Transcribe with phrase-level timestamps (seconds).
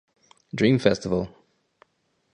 [0.51, 1.29] Dream Festival!